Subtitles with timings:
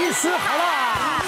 [0.00, 1.22] 医师好啦。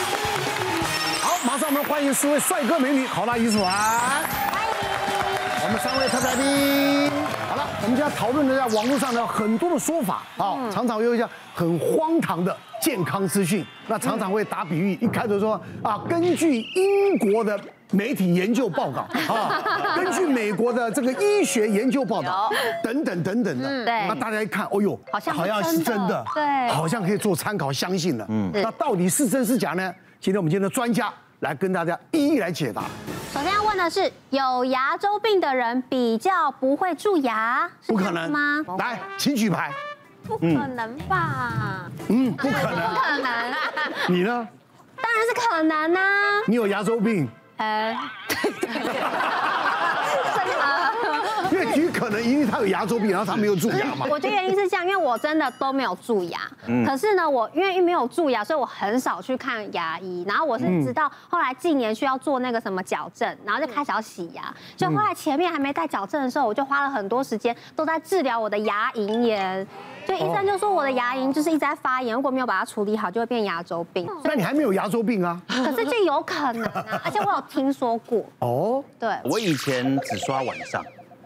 [1.21, 3.71] 好，马上我们欢迎四位帅哥美女好啦医师团。
[3.71, 7.11] 欢迎我们三位特来宾。
[7.51, 17.61] 好了，我们今天讨论的在网络上呢很多的说法啊，常常有一些很荒唐的健康资讯，那常常会打比喻，一开头说啊，根据英国的。
[17.93, 19.03] 媒体研究报告
[19.33, 19.63] 啊，
[19.95, 22.51] 根据美国的这个医学研究报道
[22.83, 28.27] 等等等等的，对，那大家一看，哦呦，好像好像是真的，对，好像可以做参考，相信了。
[28.31, 29.95] 嗯，那到底是真是假呢？
[30.21, 32.83] 今天我们今天的专家来跟大家一一来解答。
[33.33, 38.65] 首先要问的是，有牙周病的人比较不会蛀牙，不可能吗？
[38.79, 39.71] 来，请举牌。
[40.25, 41.91] 不可能吧？
[42.09, 43.55] 嗯，不可能，不可能。
[44.09, 44.49] 你呢？
[44.97, 46.01] 当然是可能啊。
[46.47, 47.29] 你有牙周病？
[47.63, 47.97] 呃，因
[48.43, 48.67] 为举
[52.03, 54.07] 可能，因为他有牙周病，然后他没有蛀牙嘛。
[54.11, 56.41] 我觉得原因是这样，因为我真的都没有蛀牙。
[56.67, 56.85] 嗯。
[56.85, 60.25] 可是呢，我因为没有蛀牙，所以我很少去看牙医。
[60.27, 64.53] 然后我是直到后来近年需要做那个什么矫正，然后就开始要洗牙。
[64.77, 69.65] 就后来前面还没带矫正的时候，我就花了很多时间都在治疗我的牙龈炎。
[70.05, 74.09] 所以医生就说我的牙龈就是一直在发炎，如果没有把它处理好，就会变牙周病。
[74.25, 75.41] 那你还没有牙周病啊？
[75.47, 78.25] 可是就有可能啊，而且我有听说过。
[78.41, 79.09] 哦，对。
[79.23, 80.85] 我以前只刷晚上，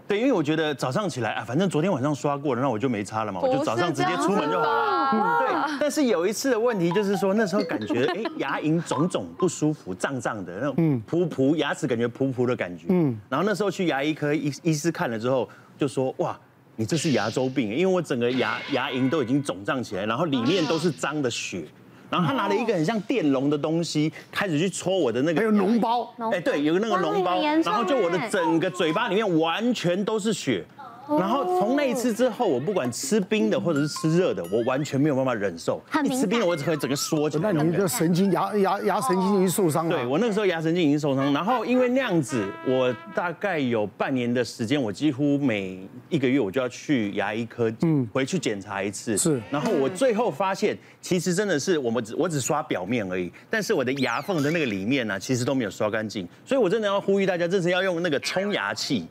[0.08, 5.38] 对，因为我觉得早上起来啊，反正昨天晚上刷过了，那我就没擦了嘛，我就早上直接出门就好了。
[5.40, 5.76] 对。
[5.80, 12.86] 但是有一次的问题就是说，那时候感觉哎，牙龈肿肿不舒服，胀胀的那种，噗噗，牙齿感觉噗噗的感觉。
[12.88, 13.18] 嗯。
[13.28, 15.48] 然后那时候去牙医科医医师看了之后，
[15.78, 16.38] 就说哇。
[16.78, 21.64] 你这是牙周病，因为我整个牙牙龈都已经肿胀起来，然后里面都是脏的血，
[22.10, 30.64] 然后他拿了一个很像电笼的东西，开始去戳我的那个，还有脓包，哎，对，有个那个脓包，然后就我的整个嘴巴里面完全都是血。
[31.08, 35.80] 然后从那一次之后，我不管吃冰的或者是吃热的，我完全没有办法忍受。
[36.04, 37.52] 一吃冰的，我只会整个缩起来。
[37.52, 39.96] 那你的神经牙牙牙神经已经受伤了。
[39.96, 49.16] 对，我那个时候牙神经已经受伤，然后因为那样子，我大概有半年的时间，我几乎每一个月我就要去牙医科，嗯，回去检查一次。
[49.16, 49.40] 是。
[49.50, 56.26] 然后我最后发现，其实真的是我们只我只刷表面而已，但是我的牙缝的那个里面呢，其实都没有刷干净。
[56.44, 59.06] 所以我真的要呼吁大家，这次要用那个冲牙器。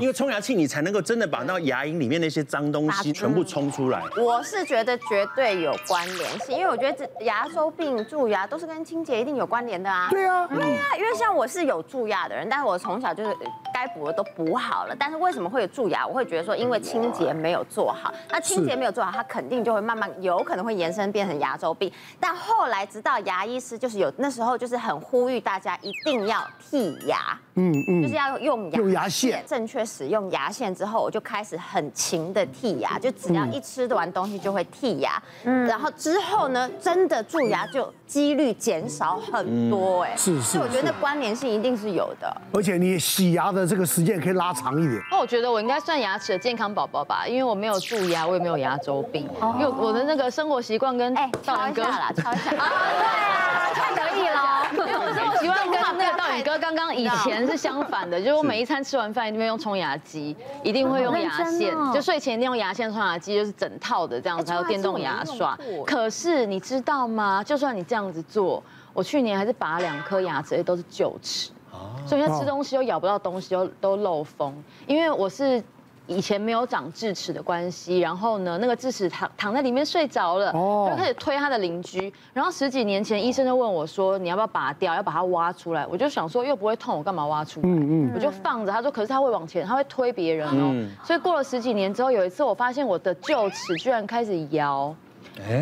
[0.00, 4.02] 因为冲牙器，你才能够真的把那牙龈里面那些脏东西全部冲出来。
[4.16, 10.08] 我是觉得绝对有关联性，因为我觉得这牙周病、蛀牙都是跟清洁一定有关联的啊。
[10.10, 13.36] 对啊，对啊，因为像我是有蛀牙的人，但是我从小就是
[13.72, 16.04] 该补的都补好了，但是为什么会有蛀牙？
[16.04, 18.12] 我会觉得说，因为清洁没有做好。
[18.30, 21.92] 那清洁没有做好，它肯定就会慢慢有可能会延伸变成牙周病。
[22.18, 29.67] 但后来直到牙医师就是有那时候就是很呼吁大家一定要剔牙，嗯嗯，就是要用牙用牙线正。
[29.68, 35.22] 确使用牙线之后，我就开始很勤的剔牙，就只要一吃完东西就会剔牙。
[35.44, 40.02] 嗯，然后之后呢，真的蛀牙就几率减少很多。
[40.02, 42.34] 哎，是是，所以我觉得那关联性一定是有的。
[42.52, 45.00] 而且你洗牙的这个时间可以拉长一点。
[45.10, 52.50] 那我觉得我应该算牙齿的健康宝宝吧，因为我没有蛀牙，我也没有牙周病，因为我的那个生活习惯跟哎，敲一下啦，敲一下。
[52.56, 54.66] 啊，对啊，太可以了。
[54.72, 65.58] 因为我生活 习惯跟那个道宇哥刚刚以前是相反的，就是我每一餐吃完饭一定会用冲牙机，一定会用牙线，就睡前一定用牙线、冲牙机，就是整套的这样子，还有电动牙刷。
[65.86, 67.42] 可是你知道吗？
[67.42, 68.62] 就算你这样子做，
[68.92, 71.50] 我去年还是拔两颗牙齿，都是臼齿，
[72.06, 74.54] 所以现在吃东西又咬不到东西，又都漏风，
[74.86, 75.62] 因为我是。
[76.08, 82.12] 以前没有长智齿的关系，然后呢，那个智齿躺躺在里面睡着了，就开始推他的邻居。
[82.32, 84.94] 然后十几年前，医生就问我说：“你要不要拔掉？
[84.94, 87.68] 要把它挖出来？”我就想说，又不会痛，我干嘛挖出来？
[88.14, 88.72] 我就放着。
[88.72, 90.74] 他说：“可是他会往前，他会推别人哦。”
[91.04, 94.94] 所以过了十几年之后，有一次我发现我的臼齿居然开始摇。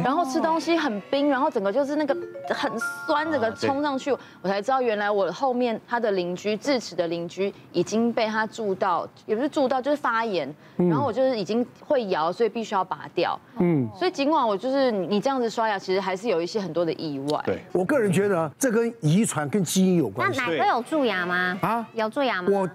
[0.05, 2.17] 然后吃东西很冰，然后整个就是那个
[2.49, 2.71] 很
[3.07, 4.11] 酸，整个冲上去，
[4.43, 10.53] 我才知道原来我后面他的邻居智齿的邻居已经被他蛀到，也不是蛀到，就是发炎。
[10.77, 13.39] 然后我就是已经会摇，所以必须要拔掉。
[13.59, 17.43] 嗯，所以尽管我就是你这样子刷牙，其实还是有一些很多的意外。
[17.47, 20.39] 对，我个人觉得这跟遗传跟基因有关系。
[20.39, 21.59] 那哪个有蛀牙吗？
[21.63, 22.49] 啊，有蛀牙吗？
[22.53, 22.69] 我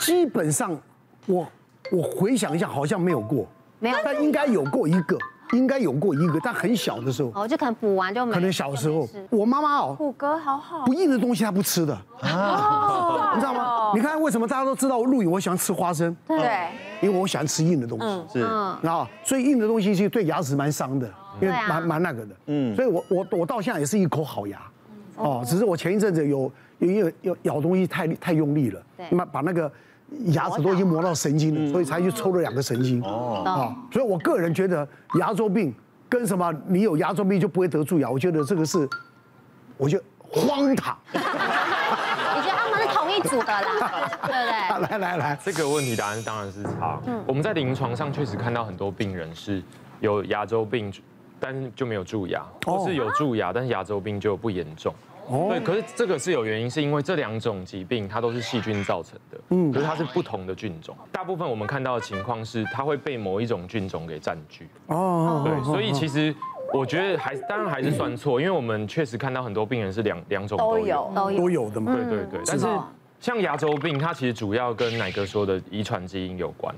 [0.00, 0.78] 基本上
[1.26, 1.46] 我
[1.90, 3.46] 我回想一下，好像没有过，
[3.78, 5.16] 没有，但应该有过一个。
[5.52, 8.32] 应该有过一个，但很小的时候，哦，就可能补完就没。
[8.32, 11.94] 可能小时候，我妈妈哦，骨骼好好，不硬的东西她不吃的。
[12.20, 13.92] 啊，你知道吗？
[13.94, 16.68] 你看为什么大家都知道我录影，我喜欢吃花生，对，
[17.00, 21.08] 因为我喜欢吃硬的东西，是，啊，所以硬的东西其实对牙齿蛮伤的，
[21.40, 24.60] 因为蛮蛮那个的，嗯，所以我我我到现在也是一口好牙，
[25.16, 29.70] 哦，只是我前一阵子有有有有咬东西太太用力了，对，把把那个。
[30.26, 33.02] 牙齿都已经磨到神经了，所以才去抽了两个神经。
[33.02, 34.86] 哦，啊，所以我个人觉得
[35.18, 35.74] 牙周病
[36.08, 38.88] 跟什么你有牙周病就不会得蛀牙，我觉得这个是，
[39.76, 40.96] 我觉得荒唐。
[41.12, 41.18] 你
[42.44, 44.88] 觉得他们是同一组的啦， 对不对？
[44.88, 47.00] 来来来，这个问题答案当然是差。
[47.06, 49.62] 嗯，我们在临床上确实看到很多病人是
[50.00, 50.92] 有牙周病，
[51.40, 54.94] 但是就没有蛀牙，或是有蛀牙，但是牙周病就不严重。
[55.28, 60.96] 对，可是这个是有原因，是因为这两种疾病它都是细菌造成的，嗯，可是它是不同的菌种。
[61.12, 64.68] 大部分我们看到的情况是，它会被某一种菌种给占据。
[64.86, 66.34] 哦，对，所以其实
[66.72, 71.94] 我觉得还当然还是算错，因为我们确实看到很多病人是两两种都有都有都有的嘛。
[71.94, 72.66] 对对对，但是
[73.20, 76.74] 像牙周病，它其实主要跟奶哥说的遗传基因有关，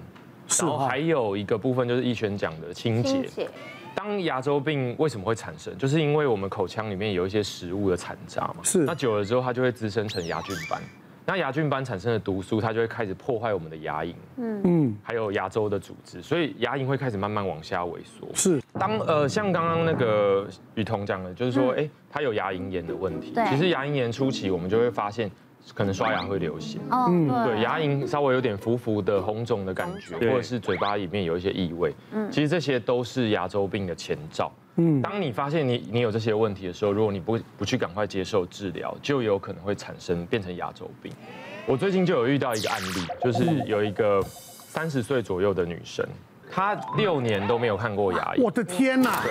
[0.59, 3.49] 然后还有一个部分就是一拳讲的清洁。
[3.95, 5.77] 当牙周病为什么会产生？
[5.77, 8.57] 就是因为我们口腔里面有一些食物的残渣嘛。
[8.63, 8.79] 是。
[8.85, 10.81] 那久了之后，它就会滋生成牙菌斑。
[11.27, 14.15] 那牙菌斑产生的毒素，它就会开始破坏我们的牙龈。
[14.37, 14.97] 嗯嗯。
[15.03, 18.29] 还有牙周的组织，所以牙龈会开始慢慢往下萎缩。
[18.35, 18.61] 是。
[18.79, 23.35] 当呃，像刚刚那个雨桐讲的，就是说，哎，他有牙龈炎的问题。
[23.49, 25.31] 其实牙龈炎初期，我们就会发现。
[25.75, 34.51] 可能刷牙会流血，嗯，对，牙龈稍微有点浮浮的红肿的感觉，或者是嘴巴里面有一些异味，嗯，其实这些都是牙周病的前兆。
[34.77, 41.13] 嗯，当你发现你你有这些问题的时候，如果你不不去赶快接受治疗，就有可能会产生变成牙周病。
[41.67, 46.07] 我最近就有遇到一个案例，就是有一个三十岁左右的女生，
[46.51, 48.41] 她六年都没有看过牙医。
[48.41, 49.23] 我的天哪！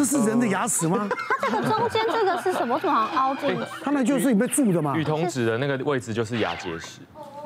[0.00, 1.06] 这是人的牙齿吗？
[1.28, 2.80] 它这个中间这个是什么？
[2.80, 3.62] 怎么好像凹进去？
[3.82, 4.96] 它那就是里面蛀的嘛。
[4.96, 7.00] 雨桐指的那个位置就是牙结石。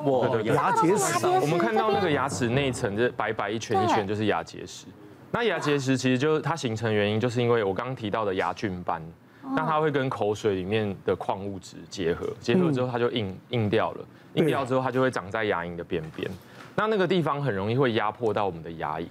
[0.05, 1.27] 哇，对对对，牙结石。
[1.27, 4.85] 我们看到那个牙齿那一层，这白白一圈一圈，就是牙结石。
[5.31, 9.05] 那牙结石其实就是它形成原因，就是因为我刚刚提到的牙菌斑，
[9.53, 14.05] 那它会跟口水里面的矿物质结合，结合之后它就硬硬掉了，
[14.35, 16.31] 硬掉之后它就会长在牙龈的边边。
[16.73, 19.07] 那那个地方很容易会压迫到我们的牙龈，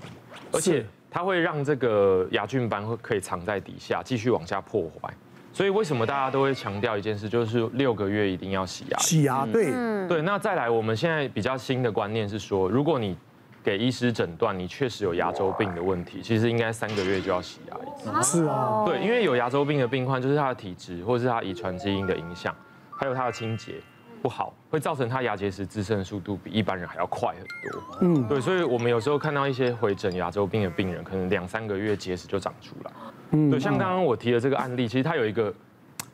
[0.50, 0.86] 而且。
[1.14, 5.08] 它会让这个牙菌斑会可以藏在底下，继续往下破坏。
[5.52, 8.98] 所以为什么大家都会强调一件事，就是六个月一定要洗牙？
[8.98, 9.72] 洗牙，对，
[10.08, 10.22] 对。
[10.22, 13.16] 那再来，我们现在比较新的观念是说，如果你
[13.62, 18.38] 给医师诊断你确实有牙周病的问题，其实应该三个月就要洗牙一次。
[18.40, 22.52] 是啊，对，因为有牙周病的病患，就是他的体质或者是他遗传基因的影响，
[22.90, 23.74] 还有他的清洁。
[24.24, 27.98] 不好，会造成他牙结石滋生的速度比一般人还要快很多。
[28.00, 32.90] 嗯，对，所以我们有时候看到一些回诊牙周病的病人，可能两三个月结石就长出来。
[33.32, 35.52] 嗯，对，像刚刚我提的这个案例，其实他有一个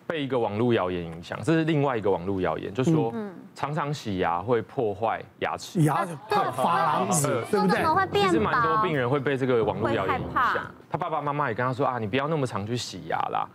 [0.09, 3.15] 被一个网络谣言影响，这是另外一个网络谣言，就是说
[3.55, 6.07] 常常洗牙会破坏牙齿，牙会
[6.51, 8.21] 发黄，对不对？
[8.21, 10.69] 其实蛮多病人会被这个网络谣言影响。
[10.91, 13.49] 他爸爸妈妈也跟他说啊，你不要那么常去洗牙啦。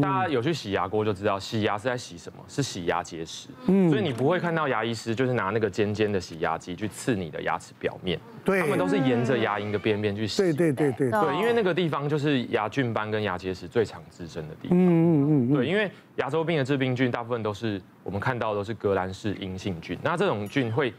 [0.00, 2.44] 大家有去洗牙过就知道，洗牙是在洗什么？
[2.46, 3.48] 是洗牙结石。
[3.66, 8.18] 嗯，所以你不会看到牙医师就是拿那个尖尖的洗牙机去刺你的牙齿表面。
[8.44, 10.42] 对，他们都是沿着牙龈的边边去洗。
[10.42, 14.78] 对对对对对，因为那个地方就是牙菌斑跟牙结石最常滋生的地方。
[14.78, 15.54] 嗯嗯嗯。
[15.54, 20.92] 对，因为牙周病的致病菌大部分都是我们看到的都是革兰氏阴性菌，那这种菌会。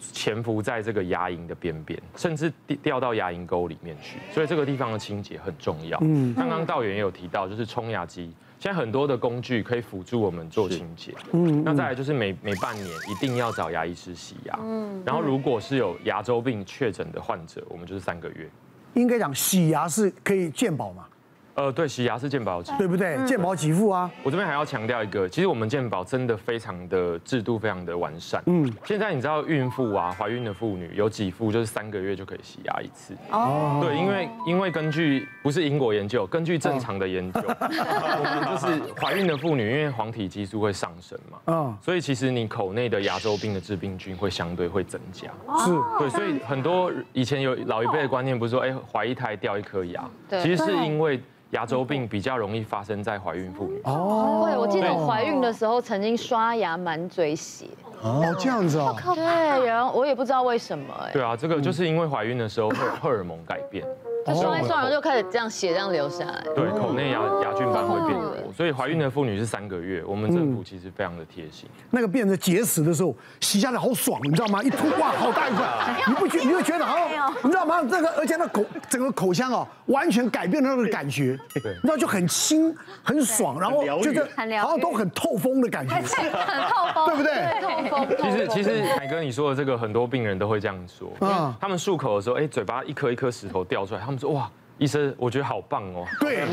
[0.00, 2.52] 潜伏在这个牙龈的边边，甚至
[2.82, 5.98] 掉到牙龈沟里面去，所以这个地方的清洁很重要。
[6.02, 11.14] 嗯，刚刚道远也有提到，就是冲牙机，现在很多的工具可以辅助我们做清洁。
[11.32, 14.58] 嗯，那再来就是每每半年一定要找牙医师洗牙。
[14.62, 18.48] 嗯，然后如果是有牙周病确诊的患者，我们就是三个月。
[18.94, 21.06] 应该讲洗牙是可以健保吗？
[21.56, 23.16] 呃，对，洗牙是健保，对不对？
[23.24, 24.10] 健保给付啊。
[24.22, 28.42] 我这边还要强调一个，其实我们健保真的非常的制度非常的完善。
[28.44, 33.14] 嗯，现在你知道孕妇啊，怀孕的妇女有给付，就是三个月就可以洗牙一次。
[33.30, 33.80] 哦。
[33.82, 45.28] 对，因为因为根据不是英国研究，根据正常的研究， 就是怀孕的妇女因为黄体激素会上升嘛，嗯，所以其实你口内的牙周病的致病菌会相对会增加。
[45.64, 45.70] 是。
[45.98, 51.18] 对，所以很多以前有老一辈的观念，不是说哎怀一胎掉一颗牙，其实是因为。
[51.50, 53.80] 牙周病比较容易发生在怀孕妇女。
[53.84, 57.66] 哦，对，我记得我怀孕的时候曾经刷牙满嘴血。
[58.02, 63.84] 哦，这样子哦，对，然后我也不知道为什么哎，对啊，这个就是因为怀孕的时候荷荷尔蒙改变。
[64.26, 66.42] 就刷一刷，然后就开始这样血这样流下来。
[66.54, 68.20] 对，口内牙牙菌斑会变。
[68.20, 70.02] 多，所以怀孕的妇女是三个月。
[70.04, 71.68] 我们政府其实非常的贴心。
[71.90, 74.60] 那个变成结石的时候，洗下来好爽，你知道吗？
[74.62, 75.66] 一吐哇，好大一块，
[76.08, 76.40] 你不觉？
[76.40, 76.96] 你会觉得好，
[77.44, 77.80] 你知道吗？
[77.88, 84.22] 这个而且那口整个口腔哦，完全改变了那个感觉，对，你知道就很轻很爽，然后就是
[84.60, 87.60] 好像都很透风的感觉， 很透风，对不对？
[87.60, 88.16] 透风。
[88.20, 94.16] 其实其实凯哥你说的这个，很多病人都会这样说，嗯，他们漱口的时候，哎，嘴巴一颗一颗石头掉出来，他们。
[94.16, 96.04] 说哇，医生，我觉得好棒哦。
[96.20, 96.44] 对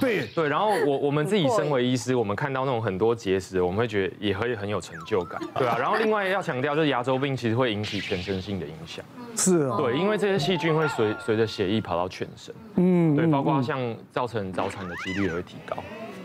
[0.00, 5.40] 对 对，然后我我们自己身为医师，我们看到那种很多结石，我们会觉得也会很有成就感。
[5.56, 9.04] 对啊，然后另外要强调，就是牙周病其实会引起全身性的影响。
[9.36, 9.76] 是啊。
[9.78, 12.54] 对，因为这些细菌会随随着血液跑到全身。
[12.76, 13.16] 嗯。
[13.16, 15.76] 对，包括像造成早产的几率也会提高。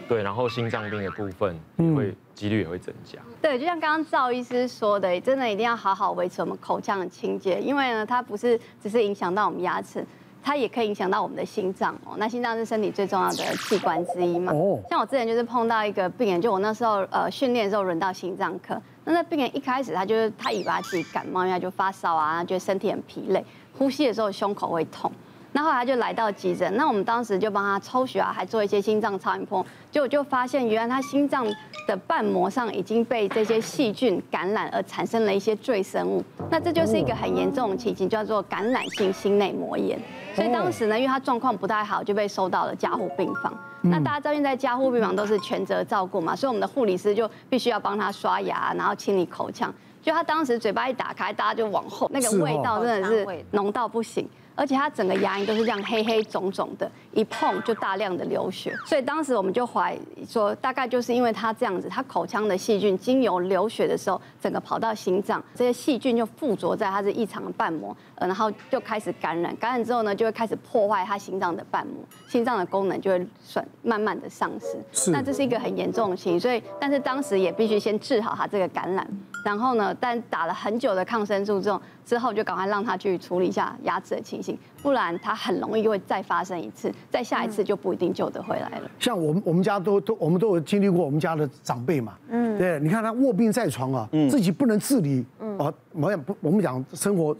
[0.10, 3.20] 对，然后心脏病的部分也会几率也会增加。
[3.42, 10.06] 对，就像刚刚赵医师说的，真的一定要好好维持我们口腔的清洁，因为呢，它不是只是影响到我们牙齿。
[10.48, 12.16] 它也可以影响到我们的心脏哦。
[12.18, 14.54] 那心脏是身体最重要的器官之一嘛。
[14.54, 14.80] 哦。
[14.90, 23.44] 像我之前就是碰到一个病人，就我那时候呃训练的时候轮到心脏科，那那病人一开始他就是他以为他自己感冒，因为他就发烧啊，觉得身体很疲累，
[23.78, 25.12] 呼吸的时候胸口会痛。
[25.58, 31.44] 那后来他就来到急诊，那我们当时就帮他抽血啊，还做一些心脏超音波，结果就发现原来他心脏
[31.88, 40.00] 的瓣膜上已经被这些细菌感染而产生了一些赘生物，那这就是一个很严重的情形，叫做感染性心内膜炎。
[40.36, 43.52] 所以当时呢，因为他状况不太好，就被收到了加护病房。
[43.82, 49.74] 那大家知道现在加护病房都是全责照顾嘛，所以我们的护理师就必须要帮他刷牙，然后清理口腔。
[50.04, 54.30] 就他当时嘴巴一打开，大家就往后，那个味道真的是浓到不行。
[54.58, 71.96] 而且他整个牙龈都是这样黑黑肿肿的，一碰就大量的流血，所以当时我们就怀疑说，大概就是因为他这样子，他口腔的细菌经由流血的时候，整个跑到心脏，这些细菌就附着在他的异常的瓣膜，呃，然后就开始感染，感染之后呢，就会开始破坏他心脏的瓣膜，
[72.28, 74.80] 心脏的功能就会损，慢慢的丧失。
[74.92, 79.08] 是，那这是一个很严重的情形，所以但是当时也必须先治好他这个感染，
[79.44, 81.82] 然后呢，但打了很久的抗生素之后。
[82.08, 88.92] 之后就赶快让他去处理一下牙齿的情形，不然他很容易会再发生一次，再下一次就不一定救得回来了。
[89.00, 97.36] 像我们我们家都都我们都有经历过我们家的长辈嘛，嗯，对，你看他卧病在床啊，自己不能自理，嗯，啊，我讲不，我们讲生活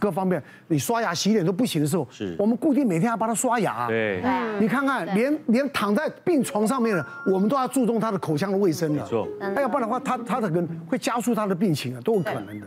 [0.00, 4.22] 各方面，你刷牙洗脸都不行的时候，是，我们固定每天要帮他刷牙，对，
[4.60, 12.66] 你看看连连躺在病床上面的，我们都要注重他的口腔的卫生了，没错，那要不然的话，他他的可能会加速他的病情啊，都有可能的。